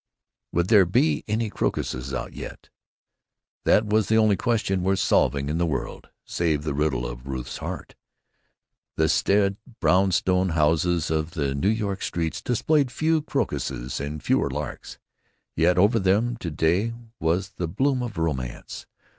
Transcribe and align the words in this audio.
Would 0.51 0.69
there 0.69 0.87
be 0.87 1.23
any 1.27 1.51
crocuses 1.51 2.11
out 2.11 2.31
as 2.31 2.35
yet? 2.35 2.69
That 3.65 3.85
was 3.85 4.07
the 4.07 4.15
only 4.17 4.35
question 4.35 4.81
worth 4.81 4.97
solving 4.97 5.47
in 5.47 5.59
the 5.59 5.65
world, 5.67 6.09
save 6.25 6.63
the 6.63 6.73
riddle 6.73 7.05
of 7.05 7.27
Ruth's 7.27 7.57
heart. 7.57 7.93
The 8.95 9.07
staid 9.07 9.57
brownstone 9.79 10.49
houses 10.57 11.11
of 11.11 11.35
the 11.35 11.53
New 11.53 11.69
York 11.69 12.01
streets 12.01 12.41
displayed 12.41 12.89
few 12.91 13.21
crocuses 13.21 13.99
and 13.99 14.23
fewer 14.23 14.49
larks, 14.49 14.97
yet 15.55 15.77
over 15.77 15.99
them 15.99 16.35
to 16.37 16.49
day 16.49 16.95
was 17.19 17.49
the 17.49 17.67
bloom 17.67 18.01
of 18.01 18.17
romance. 18.17 18.87